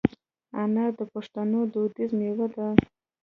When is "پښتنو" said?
1.13-1.59